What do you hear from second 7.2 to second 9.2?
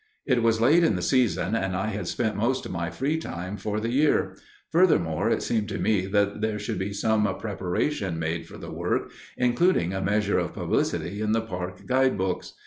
preparation made for the work,